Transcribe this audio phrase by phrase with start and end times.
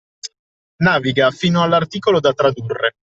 [0.79, 2.95] Naviga fino all’articolo da tradurre.